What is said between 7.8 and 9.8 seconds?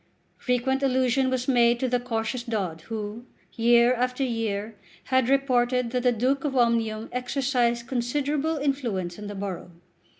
considerable influence in the borough.